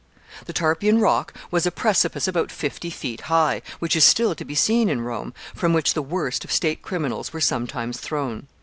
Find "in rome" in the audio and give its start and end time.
4.89-5.31